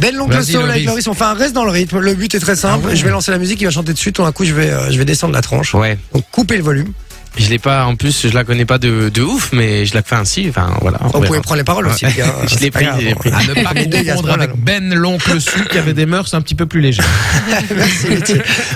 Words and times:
Ben 0.00 0.14
l'oncle 0.14 0.34
Vas-y, 0.34 0.52
Soul 0.52 0.70
avec 0.70 0.84
Loris. 0.86 1.06
On 1.08 1.14
fait 1.14 1.24
un 1.24 1.34
reste 1.34 1.54
dans 1.54 1.64
le 1.64 1.70
rythme. 1.70 1.98
Le 2.00 2.14
but 2.14 2.34
est 2.34 2.40
très 2.40 2.56
simple. 2.56 2.84
Ah 2.86 2.88
ouais. 2.90 2.96
Je 2.96 3.04
vais 3.04 3.10
lancer 3.10 3.30
la 3.30 3.38
musique, 3.38 3.60
il 3.60 3.64
va 3.64 3.70
chanter 3.70 3.92
dessus. 3.92 4.12
Tout 4.12 4.22
d'un 4.22 4.32
coup, 4.32 4.44
je 4.44 4.54
vais, 4.54 4.70
euh, 4.70 4.90
je 4.90 4.98
vais 4.98 5.04
descendre 5.04 5.34
la 5.34 5.42
tranche. 5.42 5.74
Ouais. 5.74 5.98
Donc, 6.14 6.24
coupez 6.30 6.56
le 6.56 6.62
volume. 6.62 6.92
Je 7.38 7.48
l'ai 7.48 7.60
pas, 7.60 7.84
en 7.84 7.94
plus, 7.94 8.26
je 8.26 8.34
la 8.34 8.42
connais 8.42 8.64
pas 8.64 8.78
de, 8.78 9.08
de 9.08 9.22
ouf, 9.22 9.50
mais 9.52 9.86
je 9.86 9.94
la 9.94 10.02
fais 10.02 10.16
ainsi. 10.16 10.46
Enfin, 10.48 10.70
voilà. 10.80 10.98
on 11.02 11.06
Vous 11.06 11.12
verra. 11.12 11.26
pouvez 11.26 11.40
prendre 11.40 11.58
les 11.58 11.64
paroles 11.64 11.86
aussi, 11.86 12.04
Ouais. 12.04 12.10
les 12.16 12.22
gars. 12.22 12.34
Je 12.48 12.58
l'ai 12.58 12.70
pas 12.72 12.80
pris, 12.80 12.88
je 13.00 13.04
l'ai 13.06 13.14
pris. 13.14 13.30
À 13.30 13.38
ne 13.42 13.62
pas 13.62 13.72
Les 13.72 13.86
deux, 13.86 14.02
gars, 14.02 14.14
confondre 14.16 14.36
pas 14.36 14.42
avec. 14.42 14.56
Ben 14.56 14.92
l'oncle 14.94 15.40
Sou 15.40 15.60
qui 15.70 15.78
avait 15.78 15.92
des 15.94 16.06
mœurs 16.06 16.32
un 16.34 16.40
petit 16.40 16.56
peu 16.56 16.66
plus 16.66 16.80
légères. 16.80 17.04
Merci. 17.76 18.34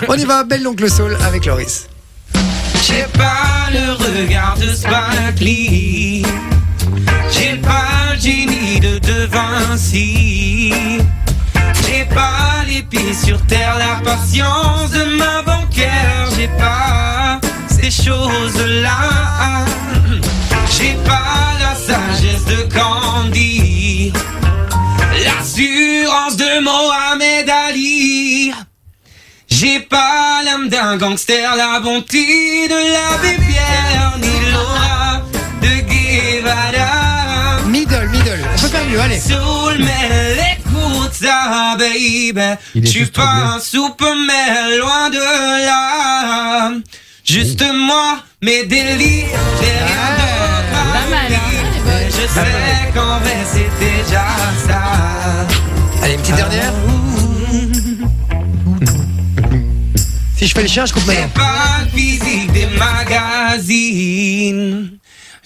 On 0.09 0.15
y 0.15 0.25
va, 0.25 0.45
Ben 0.45 0.63
l'oncle 0.63 0.89
Soul 0.89 1.17
avec 1.25 1.47
Loris. 1.47 1.89
J'ai 2.87 3.07
pas 3.19 3.71
le 3.73 3.93
regard 4.23 4.57
de 4.59 4.69
Spike 4.73 6.27
de 9.01 9.27
Vinci. 9.27 10.73
J'ai 11.87 12.05
pas 12.05 12.65
les 12.69 12.83
pieds 12.83 13.14
sur 13.14 13.41
terre, 13.46 13.77
la 13.79 14.03
patience 14.05 14.91
de 14.91 15.05
ma 15.17 15.43
banquière. 15.43 16.29
J'ai 16.37 16.49
pas 16.49 17.41
ces 17.68 17.91
choses-là. 17.91 19.65
J'ai 20.71 20.96
pas 21.04 21.53
la 21.61 21.75
sagesse 21.75 22.45
de 22.45 22.63
Candy. 22.73 24.13
L'assurance 25.25 26.37
de 26.37 26.61
Mohamed 26.63 27.51
Ali. 27.68 28.53
J'ai 29.49 29.81
pas 29.81 30.43
l'âme 30.45 30.68
d'un 30.68 30.96
gangster, 30.96 31.54
la 31.57 31.81
bonté 31.81 32.69
de 32.69 32.75
l'abbé 32.75 33.37
Pierre, 33.47 34.19
ni 34.20 34.51
l'aura 34.53 35.23
de 35.62 35.81
Guevara. 35.89 37.03
Peut 38.64 38.70
faire 38.70 38.86
mieux, 38.89 38.98
allez. 39.00 39.20
Soul, 39.20 39.77
mais 39.78 40.56
écoute 40.56 41.12
ça, 41.12 41.77
baby. 41.78 42.33
Pas 42.33 42.56
troublé. 43.12 43.42
un 43.42 43.61
Superman, 43.61 44.78
loin 44.81 45.11
de 45.11 45.19
là. 45.19 46.73
Juste 47.25 47.62
moi, 47.75 48.20
mes 48.41 48.65
délires, 48.65 49.27
j'ai 49.61 49.85
rien 49.85 50.17
d'autre 50.17 50.73
à 50.73 50.85
Pas 50.95 51.07
mal, 51.11 51.31
hein. 51.31 51.39
dire. 51.51 51.83
Mais 51.85 52.07
Je 52.07 52.27
sais 52.27 52.91
qu'en 52.95 53.19
vrai, 53.19 53.37
c'est 53.53 53.70
déjà 53.79 54.25
ça. 54.67 54.81
Allez, 56.03 56.15
une 56.15 56.20
petite 56.20 56.37
dernière. 56.37 56.73
Si 60.39 60.47
je 60.47 60.55
fais 60.55 60.62
le 60.62 60.69
chien, 60.69 60.87
je 60.87 60.95
coupe 60.95 61.03
J'ai 61.07 61.17
maintenant. 61.20 61.35
pas 61.35 61.83
le 61.85 61.91
physique 61.98 62.51
des 62.53 62.67
magazines. 62.79 64.89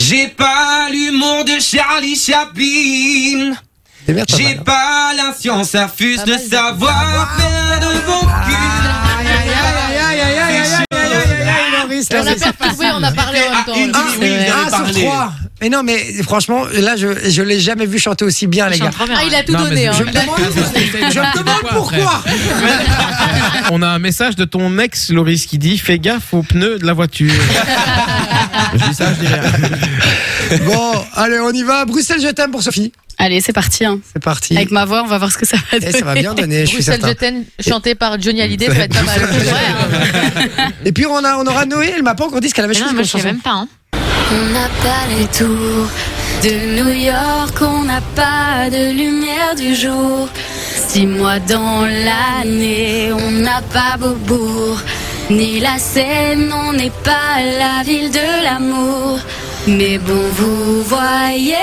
J'ai 0.08 0.28
pas 0.28 0.88
l'humour 0.90 1.44
de 1.44 1.60
Charlie 1.60 2.16
Chaplin. 2.16 3.52
J'ai 4.06 4.54
pas 4.54 5.12
la 5.14 5.34
science 5.38 5.74
infuse 5.74 6.24
de 6.24 6.32
savoir 6.38 7.36
faire 7.36 7.80
de 7.80 7.98
vos 8.06 8.20
culs. 8.20 8.78
On 12.10 12.26
a 12.26 12.34
peur 12.34 12.78
que 12.78 12.96
on 12.96 13.02
a 13.02 13.12
parlé 13.12 13.40
en 13.40 13.54
même 13.54 13.64
temps. 13.66 13.74
Une 13.76 13.94
un 13.94 14.68
sur 14.70 15.00
trois. 15.00 15.32
Mais 15.60 15.68
non, 15.68 15.82
mais 15.82 15.98
franchement, 16.22 16.64
là, 16.72 16.96
je 16.96 17.08
je 17.28 17.42
l'ai 17.42 17.58
jamais 17.60 17.84
vu 17.84 17.98
chanter 17.98 18.24
aussi 18.24 18.46
bien, 18.46 18.68
les 18.68 18.78
gars. 18.78 18.90
Ah, 19.00 19.22
il 19.26 19.34
a 19.34 19.42
tout 19.42 19.56
donné. 19.56 19.90
Je 19.96 20.04
me 20.04 21.38
demande 21.38 21.62
pourquoi. 21.70 22.22
On 23.70 23.82
a 23.82 23.88
un 23.88 23.98
message 23.98 24.36
de 24.36 24.44
ton 24.44 24.78
ex, 24.78 25.10
Loris, 25.10 25.46
qui 25.46 25.58
dit 25.58 25.76
Fais 25.76 25.98
gaffe 25.98 26.32
aux 26.32 26.42
pneus 26.42 26.78
de 26.78 26.86
la 26.86 26.92
voiture 26.92 27.32
je 28.74 28.84
dis 28.88 28.94
ça, 28.94 29.12
je 29.14 29.20
dis 29.20 29.26
rien. 29.26 29.42
Bon, 30.64 30.92
allez, 31.14 31.38
on 31.40 31.50
y 31.52 31.62
va. 31.62 31.84
Bruxelles, 31.84 32.20
je 32.22 32.28
t'aime 32.28 32.50
pour 32.50 32.62
Sophie. 32.62 32.92
Allez, 33.18 33.40
c'est 33.40 33.52
parti. 33.52 33.84
hein. 33.84 33.98
C'est 34.12 34.22
parti. 34.22 34.56
Avec 34.56 34.70
ma 34.70 34.84
voix, 34.84 35.02
on 35.02 35.06
va 35.08 35.18
voir 35.18 35.30
ce 35.32 35.36
que 35.38 35.44
ça 35.46 35.56
va 35.70 35.76
Et 35.76 35.80
donner. 35.80 35.92
ça 35.98 36.04
va 36.04 36.14
bien 36.14 36.34
donner, 36.34 36.60
je 36.60 36.66
suis 36.66 36.76
Bruxelles, 36.76 36.94
certain. 37.00 37.08
je 37.08 37.12
t'aime, 37.14 37.44
chanté 37.66 37.94
par 37.94 38.20
Johnny 38.20 38.40
Hallyday, 38.40 38.66
ça 38.66 38.72
va 38.74 38.84
être 38.84 38.94
pas 38.94 39.02
mal. 39.02 39.20
Ouais, 39.30 40.58
hein. 40.58 40.70
Et 40.84 40.92
puis 40.92 41.04
on, 41.06 41.22
a, 41.24 41.36
on 41.36 41.46
aura 41.46 41.66
Noé, 41.66 41.92
elle 41.96 42.02
m'a 42.02 42.14
pas 42.14 42.24
encore 42.26 42.40
dit 42.40 42.48
ce 42.48 42.54
qu'elle 42.54 42.64
avait 42.64 42.74
choisi 42.74 42.94
moi 42.94 43.02
je 43.02 43.08
sais 43.08 43.22
même 43.22 43.40
pas. 43.40 43.50
Hein. 43.50 43.68
On 43.94 44.52
n'a 44.52 44.68
pas 44.82 45.06
les 45.18 45.26
tours 45.26 45.88
de 46.44 46.82
New 46.82 46.90
York, 46.90 47.56
on 47.60 47.82
n'a 47.84 48.00
pas 48.14 48.70
de 48.70 48.92
lumière 48.92 49.54
du 49.56 49.74
jour. 49.74 50.28
Six 50.88 51.06
mois 51.06 51.38
dans 51.40 51.82
l'année, 51.86 53.10
on 53.12 53.30
n'a 53.32 53.60
pas 53.62 53.96
Beaubourg, 53.98 54.78
ni 55.30 55.60
la 55.60 55.78
Seine, 55.78 56.52
on 56.52 56.72
n'est 56.72 56.92
pas 57.04 57.40
la 57.58 57.82
ville 57.82 58.10
de 58.10 58.44
l'amour. 58.44 59.18
Mais 59.66 59.98
bon, 59.98 60.28
vous 60.32 60.82
voyez, 60.82 61.54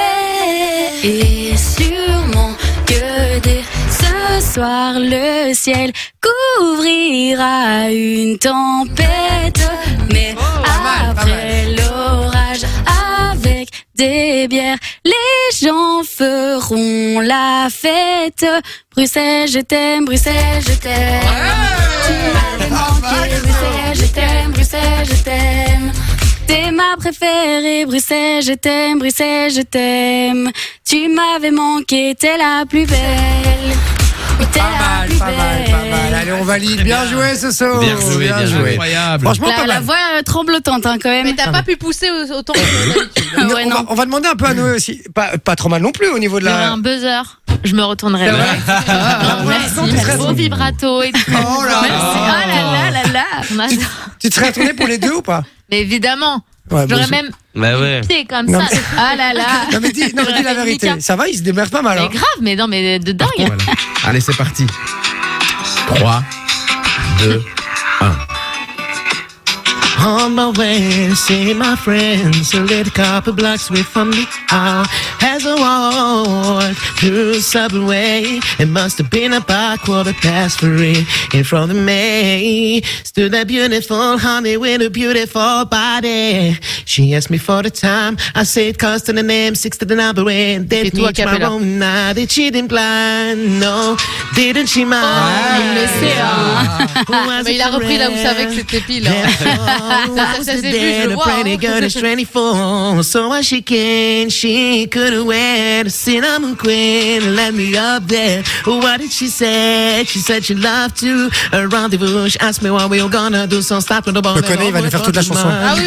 et 1.03 1.57
sûrement 1.57 2.53
que 2.85 3.39
dès 3.39 3.63
ce 3.89 4.53
soir, 4.53 4.93
le 4.97 5.53
ciel 5.53 5.91
couvrira 6.21 7.89
une 7.89 8.37
tempête. 8.37 9.67
Mais 10.13 10.35
après 10.63 11.73
l'orage, 11.75 12.65
avec 13.41 13.69
des 13.95 14.47
bières, 14.47 14.77
les 15.03 15.57
gens 15.59 16.03
feront 16.03 17.19
la 17.21 17.67
fête. 17.71 18.45
Bruxelles, 18.95 19.49
je 19.49 19.59
t'aime, 19.59 20.05
Bruxelles, 20.05 20.61
je 20.67 20.75
t'aime. 20.75 22.54
T'es 26.47 26.71
ma 26.71 26.95
préférée, 26.97 27.85
Bruxelles, 27.85 28.43
je 28.43 28.53
t'aime, 28.53 28.99
Bruxelles, 28.99 29.51
je 29.51 29.61
t'aime. 29.61 30.51
Tu 30.87 31.07
m'avais 31.09 31.51
manqué, 31.51 32.15
t'es 32.19 32.37
la 32.37 32.65
plus 32.67 32.85
belle. 32.85 32.99
T'es 34.51 34.59
Pas 34.59 34.65
la 34.65 34.85
mal, 34.99 35.07
plus 35.09 35.17
pas 35.17 35.25
mal, 35.25 35.35
pas 35.65 35.71
mal. 35.71 35.89
belle. 35.89 36.13
Allez, 36.13 36.31
on 36.33 36.43
valide. 36.43 36.83
Bien 36.83 37.05
joué, 37.07 37.35
Soso. 37.35 37.79
Bien 37.79 37.97
joué, 37.99 38.25
bien 38.27 38.45
joué. 38.45 38.71
Incroyable. 38.71 39.23
Franchement, 39.25 39.47
La, 39.47 39.55
pas 39.55 39.65
la 39.65 39.79
voix 39.79 39.95
euh, 40.17 40.21
tremblotante 40.23 40.85
hein, 40.85 40.97
quand 41.01 41.09
même. 41.09 41.25
Mais 41.25 41.33
t'as 41.35 41.51
pas 41.51 41.63
pu 41.63 41.77
pousser 41.77 42.09
au- 42.11 42.31
autant 42.33 42.53
que 42.53 42.59
d'habitude. 42.59 43.23
Non, 43.37 43.55
Ouais, 43.55 43.63
on, 43.65 43.69
va, 43.69 43.75
non. 43.75 43.85
on 43.89 43.95
va 43.95 44.05
demander 44.05 44.27
un 44.27 44.35
peu 44.35 44.45
à 44.45 44.53
Noé 44.53 44.71
aussi. 44.75 45.01
Pas, 45.13 45.37
pas 45.37 45.55
trop 45.55 45.69
mal 45.69 45.81
non 45.81 45.91
plus 45.91 46.07
au 46.09 46.19
niveau 46.19 46.39
de 46.39 46.45
Il 46.45 46.49
y 46.49 46.51
aurait 46.51 46.61
la. 46.61 46.71
un 46.73 46.77
buzzer. 46.77 47.39
Je 47.65 47.75
me 47.75 47.83
retournerai. 47.83 48.25
C'est 48.25 48.31
vrai 48.31 48.41
Ouais. 48.41 48.57
Ah, 48.87 49.19
Non, 49.41 49.45
ouais, 49.47 49.55
merci. 49.59 49.75
non, 49.75 49.87
tu 50.11 50.17
Beau 50.17 50.33
vibrato 50.33 51.01
et 51.03 51.11
tout. 51.11 51.19
Oh 51.31 51.63
là 51.63 51.81
Merci. 51.81 52.05
Oh 52.15 52.47
là 52.47 52.47
là 52.47 52.91
là 52.91 53.11
là. 53.11 53.25
On 53.53 53.59
a- 53.59 53.67
Tu 54.19 54.29
te 54.29 54.35
serais 54.35 54.47
retourné 54.47 54.73
pour 54.73 54.87
les 54.87 54.97
deux 54.97 55.13
ou 55.13 55.21
pas? 55.21 55.43
Mais 55.69 55.81
évidemment. 55.81 56.41
Ouais, 56.71 56.85
J'aurais 56.89 57.07
même 57.07 57.29
Bah 57.53 57.77
ouais. 57.79 58.01
pied 58.01 58.25
comme 58.25 58.47
Non, 58.47 58.59
ça. 58.59 58.67
mais- 58.71 58.79
Ah 58.97 59.15
là 59.15 59.33
là. 59.33 59.43
Non 59.73 59.79
mais 59.81 59.91
dis, 59.91 60.13
non, 60.15 60.23
mais 60.25 60.33
dis 60.37 60.43
la 60.43 60.53
vérité. 60.55 60.91
Ça 60.99 61.15
va, 61.15 61.27
il 61.27 61.37
se 61.37 61.41
démerde 61.43 61.69
pas 61.69 61.81
mal. 61.83 61.97
Mais 61.99 62.05
Hein. 62.05 62.09
grave, 62.11 62.39
mais 62.41 62.55
non, 62.55 62.67
mais 62.67 62.97
de 62.99 63.11
dingue. 63.11 63.29
Voilà. 63.37 63.55
Allez, 64.05 64.19
c'est 64.21 64.35
parti. 64.35 64.65
3, 65.95 66.23
2, 67.19 67.43
1. 68.01 68.11
On 70.07 70.29
my 70.29 70.51
way 70.57 71.07
to 71.09 71.15
see 71.15 71.53
my 71.55 71.75
friends, 71.75 72.53
a 72.53 72.59
little 72.59 72.91
couple 72.91 73.31
blocks 73.33 73.69
away 73.71 73.81
from 73.83 74.09
me. 74.09 74.27
out. 74.51 74.87
As 75.27 75.43
I 75.43 75.55
walked 75.55 76.77
through 76.99 77.33
the 77.33 77.41
subway, 77.41 78.39
it 78.59 78.67
must 78.67 78.99
have 78.99 79.09
been 79.09 79.33
about 79.33 79.79
quarter 79.79 80.13
past 80.13 80.59
three. 80.59 81.03
In 81.33 81.43
front 81.43 81.71
of 81.71 81.77
me 81.77 82.83
stood 83.03 83.33
a 83.33 83.43
beautiful 83.43 84.19
honey 84.19 84.55
with 84.55 84.83
a 84.83 84.89
beautiful 84.91 85.65
body. 85.65 86.59
She 86.85 87.15
asked 87.15 87.31
me 87.31 87.39
for 87.39 87.63
the 87.63 87.71
time. 87.71 88.17
I 88.35 88.43
said, 88.43 88.77
cost 88.77 89.09
and 89.09 89.17
the 89.17 89.23
name, 89.23 89.55
six 89.55 89.79
to 89.79 89.85
the 89.85 89.95
number, 89.95 90.29
and 90.29 90.69
tout 90.69 90.93
a 90.93 91.07
reach 91.07 91.25
my 91.25 91.37
room. 91.37 91.79
Now 91.79 92.13
did 92.13 92.29
she 92.29 92.51
didn't 92.51 92.67
blind? 92.67 93.59
No, 93.59 93.97
didn't 94.35 94.67
she 94.67 94.85
mind? 94.85 95.01
il 95.57 95.73
le 95.73 95.87
sait, 95.87 96.19
hein. 96.21 96.87
Mais 97.43 97.55
il 97.55 97.61
a 97.61 97.69
repris 97.71 97.97
là 97.97 98.09
où 98.09 98.13
vous 98.13 98.23
savez 98.23 98.45
que 98.45 98.53
c'était 98.53 98.81
pile. 98.81 99.07
hein. 99.07 100.07
ça, 100.15 100.43
ça 100.43 100.61
s'est 100.61 100.71
vu, 100.71 101.01
je 101.01 101.09
le 101.09 101.15
vois, 101.15 101.25
hein. 101.25 101.41
pretty 101.41 101.57
girl 101.59 101.83
is 101.83 101.95
24. 101.99 103.03
So 103.03 103.41
she 103.41 103.63
can, 103.63 104.29
she 104.29 104.87
could 104.87 105.14
wear 105.23 105.83
the 105.83 105.89
cinnamon 105.89 106.55
queen. 106.55 107.35
Let 107.35 107.53
me 107.53 107.75
up 107.77 108.03
there. 108.07 108.43
What 108.65 108.99
did 108.99 109.11
she 109.11 109.27
say? 109.27 110.03
She 110.05 110.19
said 110.19 110.43
she 110.43 110.55
loved 110.55 110.97
to 110.99 111.29
a 111.51 111.67
rendezvous. 111.67 112.29
She 112.29 112.39
asked 112.39 112.61
me 112.61 112.71
what 112.71 112.89
we 112.89 113.01
were 113.01 113.09
gonna 113.09 113.47
do. 113.47 113.61
So 113.61 113.79
stop 113.79 114.05
with 114.05 114.15
the 114.15 114.21
ball. 114.21 114.35
Le 114.35 114.41
connaît, 114.41 114.67
il 114.67 114.73
va 114.73 114.81
nous 114.81 114.89
faire 114.89 115.03
toute 115.03 115.15
la 115.15 115.21
chanson. 115.21 115.47
Ah 115.47 115.75
oui, 115.77 115.85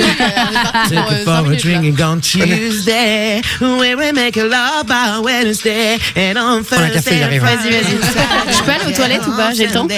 Take 0.88 1.24
for 1.24 1.32
a 1.32 2.08
on 2.08 2.20
Tuesday, 2.20 3.42
where 3.60 3.96
we 3.96 4.12
make 4.12 4.36
a 4.36 4.44
love 4.44 4.90
on 4.90 5.22
Wednesday, 5.22 5.98
and 6.16 6.38
on 6.38 6.62
Prends 6.64 6.82
un 6.82 6.90
café, 6.90 7.10
il 7.14 7.20
Thursday. 7.20 7.22
arrive. 7.24 7.42
Vas-y, 7.42 7.70
vas-y. 7.70 8.52
Je 8.52 8.62
peux 8.62 8.70
aller 8.70 8.86
aux 8.86 8.96
toilettes 8.96 9.26
ou 9.26 9.32
pas? 9.32 9.52
J'ai 9.52 9.66
le 9.66 9.72
temps. 9.72 9.88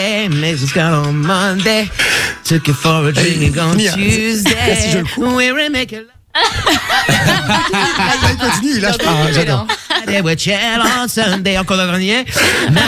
Took 2.45 2.69
it 2.69 2.75
for 2.75 3.07
a 3.07 3.13
drink 3.13 3.57
on 3.59 3.79
je 3.79 3.93
Tuesday. 3.93 5.05
we 5.17 5.69
make 5.71 5.93
a 5.93 6.20
Ah, 6.33 8.13
il 8.31 8.37
continue, 8.39 8.75
il 8.77 8.81
lâche 8.81 8.99
pas. 8.99 9.11
hein, 9.11 9.29
J'adore. 9.33 9.67
They 10.07 10.21
were 10.23 10.37
chill 10.37 10.55
on 10.81 11.09
Sunday. 11.09 11.59
Encore 11.59 11.77
le 11.77 11.87
dernier. 11.87 12.25
Now, 12.71 12.81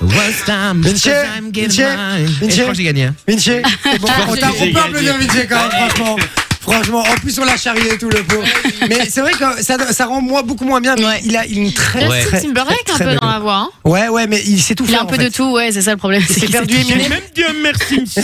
What's 0.00 0.44
time? 0.44 0.80
Vinci, 0.82 1.08
Cause 1.10 1.24
I'm 1.38 1.50
getting 1.52 1.70
Vinci, 1.70 1.82
mine. 1.82 2.24
Et 2.24 2.26
je 2.26 2.32
Vinci, 2.46 2.60
crois 2.60 2.70
que 2.72 2.76
j'ai 2.76 2.84
gagné. 2.84 3.04
hein. 3.04 3.14
Vinci, 3.28 3.50
c'est 3.82 3.98
bon. 4.00 4.08
On 4.28 4.34
peut 4.34 4.78
applaudir 4.80 5.16
Vinci 5.18 5.46
quand 5.48 5.56
même, 5.56 5.70
franchement. 5.70 6.16
Franchement, 6.62 7.00
en 7.00 7.14
plus 7.16 7.38
on 7.40 7.44
l'a 7.44 7.56
charrié 7.56 7.98
tout 7.98 8.08
le 8.08 8.22
pauvre. 8.22 8.44
Mais 8.88 9.08
c'est 9.10 9.20
vrai 9.20 9.32
que 9.32 9.62
ça, 9.62 9.76
ça 9.92 10.06
rend 10.06 10.20
moi 10.22 10.42
beaucoup 10.42 10.64
moins 10.64 10.80
bien. 10.80 10.94
Mais 10.96 11.04
Ouais. 11.04 11.20
il 11.24 11.36
a 11.36 11.44
une 11.46 11.72
très, 11.72 12.06
Ouais. 12.08 12.22
très, 12.24 12.40
Timberlake 12.40 12.84
très, 12.84 12.92
un 12.94 12.96
très 12.96 13.14
peu 13.14 13.20
dans 13.20 13.30
la 13.30 13.38
voix. 13.40 13.56
hein. 13.56 13.70
Ouais, 13.84 14.08
ouais, 14.08 14.26
mais 14.28 14.40
il 14.46 14.60
sait 14.62 14.74
tout 14.74 14.84
Il 14.86 14.90
a 14.94 14.98
faire. 14.98 15.02
un 15.02 15.06
peu 15.06 15.16
fait. 15.16 15.24
de 15.24 15.34
tout, 15.34 15.50
ouais, 15.52 15.72
c'est 15.72 15.82
ça 15.82 15.90
le 15.90 15.96
problème. 15.96 16.22
Il 16.22 16.26
c'est 16.28 16.34
sait 16.34 16.40
qu'il 16.46 16.50
faire 16.52 16.60
sait 16.62 16.66
du 16.68 16.74
tout 16.84 16.90
Eminem. 16.92 17.00
faire. 17.00 17.10
Même 17.10 17.22
du 17.34 17.44
Homer 17.44 17.72
Simpson. 17.74 18.22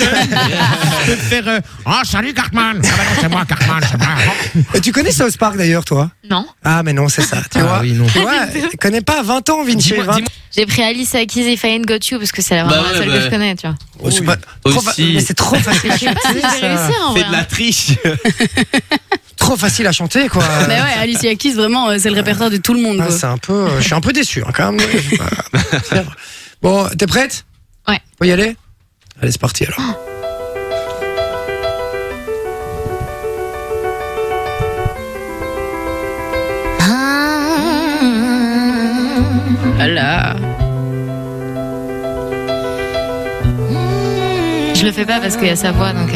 Je 1.07 1.11
peux 1.13 1.17
faire. 1.17 1.49
euh, 1.49 1.61
Oh, 1.87 1.91
salut 2.05 2.33
Cartman. 2.33 2.81
Ah 2.83 2.89
bah 2.97 3.03
non, 3.05 3.21
c'est 3.21 3.29
moi, 3.29 3.45
Cartman. 3.45 3.81
c'est 3.91 3.99
moi. 3.99 4.81
Tu 4.81 4.93
connais 4.93 5.11
South 5.13 5.37
Park 5.37 5.57
d'ailleurs, 5.57 5.85
toi? 5.85 6.11
Non. 6.31 6.47
Ah, 6.65 6.83
mais 6.83 6.93
non, 6.93 7.09
c'est 7.09 7.23
ça. 7.23 7.39
Tu 7.51 7.59
Ah 7.59 7.65
vois 7.65 7.81
oui, 7.81 7.93
non. 7.93 8.07
Tu 8.07 8.21
vois, 8.21 8.33
connais 8.81 9.01
pas 9.01 9.23
20 9.23 9.49
ans, 9.51 9.65
Vinci. 9.65 9.89
Dis-moi- 9.89 10.05
20 10.05 10.15
dis-moi- 10.17 10.29
J'ai 10.57 10.67
pris 10.67 10.83
Alice 10.83 11.11
Keys 11.29 11.53
If 11.53 11.65
I 11.65 11.67
Ain't 11.69 11.87
Got 11.87 11.99
You 12.11 12.19
parce 12.19 12.33
que 12.33 12.41
c'est 12.43 12.55
vraiment 12.55 12.71
Bah 12.71 12.77
la 12.77 12.83
ouais, 12.93 12.99
seule 12.99 13.09
bah 13.09 13.15
que 13.15 13.19
je 13.21 13.25
ouais. 13.25 13.31
connais, 13.31 13.55
tu 13.57 13.67
vois. 13.67 13.77
Oh, 14.01 14.11
c'est 14.11 14.23
pas- 14.25 14.37
trop 14.37 14.79
Aussi. 14.91 15.13
mais 15.15 15.21
c'est 15.21 15.35
trop 15.35 15.57
facile 15.57 15.91
à 15.91 15.95
Je 15.95 15.99
sais 16.01 16.15
pas 16.15 16.21
si 16.23 16.29
je 16.29 16.35
vais 16.35 16.41
ça. 16.41 16.49
réussir 16.87 17.07
en 17.09 17.15
Fais 17.15 17.21
vrai. 17.21 17.29
de 17.29 17.33
la 17.33 17.45
triche. 17.45 17.87
Trop 19.37 19.57
facile 19.57 19.87
à 19.87 19.93
chanter, 19.93 20.29
quoi. 20.29 20.45
Mais 20.69 20.75
ouais, 20.75 20.93
Alicia 21.01 21.35
Keys, 21.37 21.53
vraiment, 21.53 21.89
euh, 21.89 21.97
c'est 21.99 22.11
le 22.11 22.17
répertoire 22.17 22.51
de 22.51 22.57
tout 22.57 22.75
le 22.75 22.81
monde. 22.81 22.99
Ah, 23.01 23.07
quoi. 23.07 23.17
c'est 23.17 23.27
un 23.27 23.39
peu, 23.39 23.53
euh, 23.53 23.81
je 23.81 23.85
suis 23.85 23.95
un 23.95 24.01
peu 24.01 24.13
déçu 24.13 24.43
hein, 24.47 24.51
quand 24.55 24.73
même. 24.73 24.81
Bon, 26.61 26.89
t'es 26.99 27.07
prête? 27.07 27.45
Ouais. 27.87 28.01
Faut 28.19 28.25
y 28.25 28.33
aller? 28.33 28.57
Allez, 29.23 29.31
c'est 29.31 29.41
parti 29.41 29.65
alors. 29.65 29.81
Voilà. 39.77 40.35
Je 44.75 44.85
le 44.85 44.93
fais 44.93 45.07
pas 45.07 45.21
parce 45.21 45.37
qu'il 45.37 45.47
y 45.47 45.51
a 45.51 45.57
sa 45.57 45.71
voix 45.71 45.93
donc. 45.93 46.11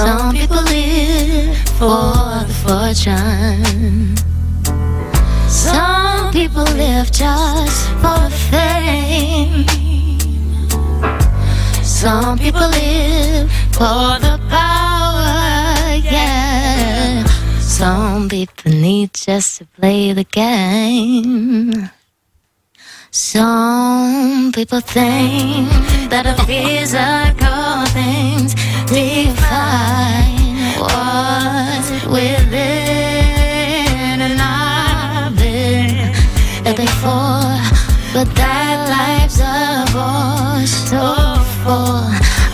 Some 0.00 0.32
people 0.32 0.62
live 0.62 1.58
for 1.78 2.44
the 2.48 2.56
fortune. 2.64 4.16
Some 5.46 6.32
people 6.32 6.64
live 6.64 7.12
just 7.12 7.86
for 8.00 8.18
the 8.24 8.36
fame. 8.50 9.66
Some 11.84 12.38
people 12.38 12.66
live 12.68 13.52
for 13.72 14.18
the 14.24 14.40
power, 14.48 15.96
yeah. 16.02 17.22
Some 17.60 18.30
people 18.30 18.72
need 18.72 19.12
just 19.12 19.58
to 19.58 19.66
play 19.66 20.14
the 20.14 20.24
game. 20.24 21.90
Some 23.12 24.52
people 24.52 24.80
think 24.80 25.68
that 26.10 26.22
the 26.22 26.34
physical 26.46 27.84
things 27.90 28.54
define 28.86 30.78
what's 30.78 31.90
within, 32.06 32.54
and 34.22 34.40
I've 34.40 35.34
been 35.34 36.12
there 36.62 36.76
before, 36.76 37.58
but 38.14 38.32
that 38.36 38.88
life's 38.94 39.40
a 39.40 39.84
bore 39.90 40.64
so 40.66 41.34
full 41.66 42.06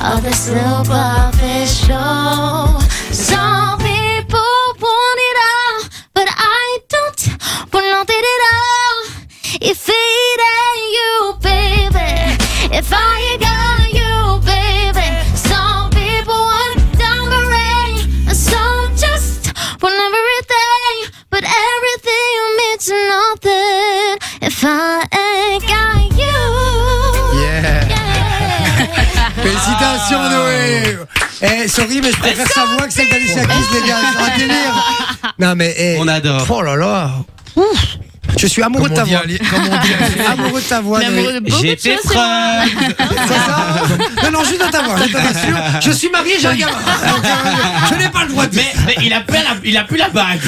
of 0.08 0.22
the 0.24 0.32
superficial. 0.32 2.80
Some 3.12 3.76
people 3.80 4.72
want 4.80 5.20
it 5.20 5.36
all, 5.52 5.84
but 6.14 6.28
I 6.32 6.78
don't 6.88 7.28
want 7.74 8.08
it 8.08 8.24
at 8.24 8.42
all. 8.54 9.04
If 9.60 9.88
it 9.88 10.15
Eh, 31.42 31.68
sorry, 31.68 32.00
mais 32.02 32.10
je 32.12 32.16
préfère 32.18 32.48
sa 32.48 32.64
voix 32.64 32.86
que 32.86 32.92
celle 32.92 33.08
d'Alicia 33.08 33.44
Keys, 33.44 33.80
les 33.82 33.88
gars. 33.88 33.96
C'est 34.16 34.32
un 34.32 34.38
délire. 34.38 34.84
Non, 35.38 35.54
mais, 35.56 35.74
eh, 35.78 35.96
On 36.00 36.08
adore. 36.08 36.46
Oh 36.48 36.62
là 36.62 36.76
là. 36.76 37.10
Ouf. 37.56 37.96
Je 38.38 38.46
suis 38.48 38.62
amoureux 38.62 38.90
de 38.90 38.94
ta 38.94 39.02
Comme 39.02 39.04
on 39.04 39.06
dit 39.06 39.14
voix. 39.14 39.22
à 39.22 39.26
l'é- 39.26 39.38
comme 39.38 39.62
on 39.62 39.82
dit 39.86 39.94
à 39.94 40.08
l'é- 40.08 40.26
Amoureux 40.26 40.60
de 40.60 40.66
ta 40.66 40.80
voix, 40.80 41.00
L'amoureux 41.00 41.22
Noé. 41.22 41.32
de 41.34 41.40
beaucoup 41.40 41.62
de 41.62 41.68
choses. 41.68 41.76
c'est 41.80 41.94
vrai. 41.94 42.14
preuve. 42.14 43.06
C'est 43.28 43.34
ça 43.34 44.24
Non, 44.24 44.30
non, 44.38 44.44
juste 44.44 44.60
de 44.66 44.70
ta 44.70 44.82
voix. 44.82 44.96
Je 45.80 45.90
suis 45.92 46.10
marié, 46.10 46.34
j'ai 46.40 46.48
un 46.48 46.54
gamin. 46.54 46.72
Donc, 46.72 47.24
euh, 47.24 47.28
je 47.88 47.94
n'ai 47.94 48.08
pas 48.10 48.24
le 48.24 48.28
droit 48.30 48.46
de 48.46 48.54
Mais, 48.56 48.72
mais 48.86 48.94
il 49.04 49.12
a 49.14 49.20
plus 49.20 49.36
la, 49.36 49.50
il 49.64 49.76
a 49.78 49.84
plus 49.84 49.96
la 49.96 50.08
bague. 50.10 50.40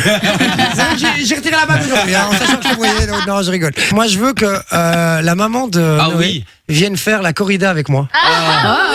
J'ai- 0.98 1.24
J'ai 1.24 1.34
retiré 1.36 1.56
la 1.56 1.64
bague 1.66 1.82
aujourd'hui, 1.86 2.14
hein, 2.14 2.26
en 2.28 2.32
sachant 2.32 2.56
que 2.58 2.68
je 2.68 2.74
voyais. 2.74 3.06
donc 3.06 3.26
Non, 3.26 3.42
je 3.42 3.50
rigole. 3.50 3.72
Moi, 3.92 4.06
je 4.06 4.18
veux 4.18 4.32
que 4.34 4.58
euh, 4.72 5.22
la 5.22 5.34
maman 5.34 5.68
de 5.68 5.98
Ah 6.00 6.08
Noé 6.12 6.16
oui. 6.18 6.44
vienne 6.68 6.96
faire 6.96 7.22
la 7.22 7.32
corrida 7.32 7.70
avec 7.70 7.88
moi. 7.88 8.08
Ah 8.12 8.88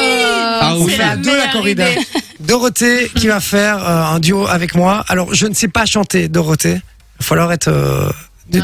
On 0.76 0.84
oui. 0.86 0.94
fait 0.94 1.04
à 1.04 1.16
deux 1.16 1.30
la 1.32 1.36
meilleure 1.38 1.52
corrida. 1.54 1.92
idée. 1.92 2.02
Dorothée 2.40 3.12
qui 3.16 3.28
va 3.28 3.40
faire 3.40 3.78
euh, 3.78 4.04
un 4.16 4.20
duo 4.20 4.48
avec 4.48 4.76
moi. 4.76 5.04
Alors, 5.08 5.34
je 5.34 5.48
ne 5.48 5.54
sais 5.54 5.68
pas 5.70 5.86
chanter, 5.86 6.28
Dorothée. 6.28 6.76
Il 6.76 7.20
va 7.20 7.26
falloir 7.26 7.52
être. 7.54 7.70
euh, 7.70 8.10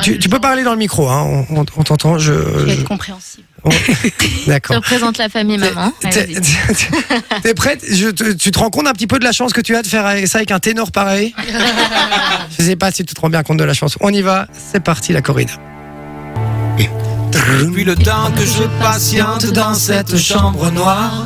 tu, 0.03 0.19
tu 0.19 0.27
peux 0.29 0.39
parler 0.39 0.63
dans 0.63 0.73
le 0.73 0.77
micro, 0.77 1.07
hein, 1.09 1.45
on, 1.49 1.61
on- 1.61 1.65
on 1.77 1.83
t'entend. 1.83 2.17
Je, 2.19 2.33
je- 2.33 2.69
être 2.73 2.83
compréhensible. 2.83 3.43
on- 3.63 3.71
Je 3.71 4.47
D'accord. 4.47 4.75
représente 4.77 5.17
la 5.17 5.29
famille 5.29 5.57
maman. 5.57 5.93
T'es- 6.01 6.19
Allez-y. 6.23 6.41
t'es- 6.41 7.41
T'es 7.41 7.53
prête? 7.53 7.83
Je 7.89 8.09
te- 8.09 8.33
Tu 8.33 8.51
te 8.51 8.59
rends 8.59 8.69
compte 8.69 8.87
un 8.87 8.91
petit 8.93 9.07
peu 9.07 9.17
de 9.19 9.23
la 9.23 9.31
chance 9.31 9.53
que 9.53 9.61
tu 9.61 9.75
as 9.77 9.81
de 9.81 9.87
faire 9.87 10.05
ça 10.27 10.39
avec 10.39 10.51
un 10.51 10.59
ténor 10.59 10.91
pareil? 10.91 11.33
Je 12.59 12.63
sais 12.65 12.75
pas 12.75 12.91
si 12.91 13.05
tu 13.05 13.13
te 13.15 13.21
rends 13.21 13.29
bien 13.29 13.43
compte 13.43 13.57
de 13.57 13.63
la 13.63 13.73
chance. 13.73 13.97
On 14.01 14.11
y 14.11 14.21
va, 14.21 14.47
c'est 14.71 14.83
parti 14.83 15.13
la 15.13 15.21
corrida. 15.21 15.53
Depuis 17.61 17.83
le 17.83 17.95
temps 17.95 18.31
que 18.35 18.45
je 18.45 18.63
patiente 18.81 19.45
dans 19.47 19.73
cette 19.73 20.17
chambre 20.17 20.71
noire, 20.71 21.25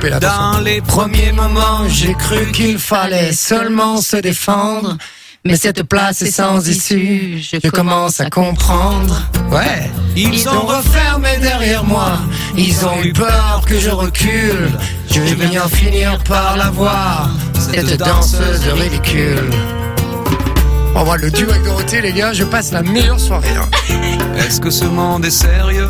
Couper 0.00 0.10
là. 0.10 0.20
Dans 0.20 0.60
les 0.60 0.80
Premiers 0.80 1.32
moments, 1.32 1.88
j'ai 1.88 2.14
cru 2.14 2.50
qu'il 2.52 2.78
fallait 2.78 3.32
seulement 3.32 4.00
se 4.00 4.16
défendre. 4.16 4.96
Mais 5.44 5.56
cette 5.56 5.84
place 5.84 6.20
est 6.20 6.30
sans 6.30 6.68
issue, 6.68 7.40
je 7.40 7.70
commence 7.70 8.20
à 8.20 8.28
comprendre. 8.28 9.22
Ouais. 9.50 9.90
Ils 10.14 10.46
ont 10.50 10.66
refermé 10.66 11.30
derrière 11.40 11.82
moi, 11.82 12.18
ils 12.58 12.84
ont 12.84 13.02
eu 13.02 13.14
peur 13.14 13.62
que 13.66 13.78
je 13.78 13.88
recule. 13.88 14.70
Je 15.10 15.20
vais 15.20 15.46
bien 15.46 15.66
finir 15.66 16.18
par 16.24 16.58
la 16.58 16.68
voir, 16.68 17.30
cette 17.54 17.96
danseuse 17.98 18.68
ridicule. 18.68 19.50
On 20.94 21.04
va 21.04 21.16
le 21.16 21.30
duo 21.30 21.48
avec 21.48 21.62
Dorothée, 21.64 22.02
les 22.02 22.12
gars, 22.12 22.34
je 22.34 22.44
passe 22.44 22.72
la 22.72 22.82
meilleure 22.82 23.18
soirée. 23.18 23.48
hein. 23.56 23.68
Est-ce 24.36 24.60
que 24.60 24.70
ce 24.70 24.84
monde 24.84 25.24
est 25.24 25.30
sérieux? 25.30 25.88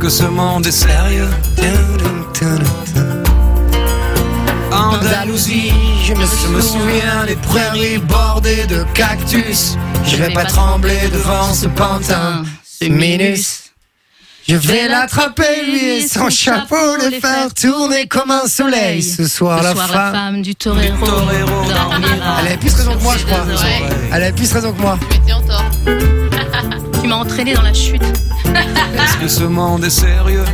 Que 0.00 0.08
ce 0.08 0.24
monde 0.24 0.64
est 0.66 0.70
sérieux? 0.70 1.28
Andalousie, 4.70 5.72
je 6.04 6.14
me, 6.14 6.24
je 6.24 6.48
me 6.48 6.60
souviens 6.60 7.24
des 7.26 7.34
prairies 7.34 7.98
bordées 7.98 8.64
de 8.66 8.84
cactus. 8.94 9.76
Je 10.04 10.16
vais 10.16 10.32
pas 10.32 10.44
trembler 10.44 11.08
devant 11.12 11.52
ce 11.52 11.66
pantin, 11.66 12.44
ce 12.64 12.86
minus. 12.86 13.72
Je 14.48 14.56
vais 14.56 14.88
l'attraper, 14.88 15.64
lui 15.66 15.84
et 15.84 16.08
son 16.08 16.30
chapeau, 16.30 16.96
le 17.02 17.18
faire 17.18 17.52
tourner 17.52 18.06
comme 18.06 18.30
un 18.30 18.46
soleil. 18.46 19.02
Ce 19.02 19.26
soir, 19.26 19.62
la 19.62 19.74
femme. 19.74 20.42
du 20.42 20.54
torero. 20.54 21.06
Elle 22.40 22.46
avait 22.46 22.56
plus 22.56 22.72
raison 22.72 22.94
que 22.96 23.02
moi, 23.02 23.14
je 23.18 23.26
crois. 23.26 23.44
Elle 24.12 24.22
avait 24.22 24.32
plus 24.32 24.52
raison 24.52 24.72
que 24.72 24.80
moi. 24.80 24.98
En 25.34 25.42
tort. 25.42 25.64
M'as 27.08 27.16
entraîné 27.16 27.54
dans 27.54 27.62
la 27.62 27.72
chute. 27.72 28.02
Est-ce 28.44 29.16
que 29.18 29.28
ce 29.28 29.44
monde 29.44 29.82
est 29.82 29.88
sérieux 29.88 30.44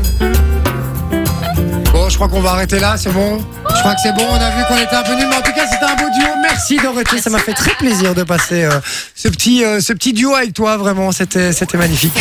Bon, 1.93 2.09
je 2.09 2.15
crois 2.15 2.29
qu'on 2.29 2.41
va 2.41 2.51
arrêter 2.51 2.79
là, 2.79 2.97
c'est 2.97 3.11
bon 3.11 3.45
Je 3.69 3.81
crois 3.81 3.95
que 3.95 4.01
c'est 4.01 4.13
bon, 4.15 4.25
on 4.31 4.35
a 4.37 4.51
vu 4.51 4.65
qu'on 4.69 4.77
était 4.77 4.95
un 4.95 5.03
peu 5.03 5.17
nuls, 5.17 5.27
mais 5.29 5.37
en 5.37 5.43
tout 5.43 5.53
cas, 5.53 5.67
c'était 5.67 5.85
un 5.85 5.97
beau 5.97 6.09
duo. 6.17 6.29
Merci 6.43 6.77
Dorothée, 6.77 7.19
ça 7.19 7.31
m'a 7.31 7.41
fait 7.41 7.55
très 7.55 7.75
plaisir 7.75 8.15
de 8.15 8.23
passer 8.23 8.63
euh, 8.63 8.79
ce, 9.17 9.29
petit, 9.29 9.65
euh, 9.65 9.81
ce 9.81 9.93
petit 9.95 10.13
duo 10.13 10.33
avec 10.37 10.55
toi, 10.55 10.77
vraiment, 10.77 11.11
c'était 11.11 11.53
c'était 11.53 11.77
magnifique. 11.77 12.15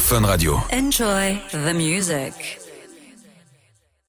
Fun 0.00 0.20
Radio. 0.26 0.60
Enjoy 0.70 1.38
the 1.52 1.74
music. 1.74 2.60